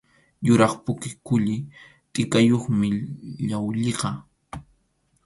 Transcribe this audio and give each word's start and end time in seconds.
Yuraq 0.47 0.73
puka 0.83 1.09
kulli 1.27 1.57
tʼikayuqmi 2.13 2.87
llawlliqa. 3.47 4.09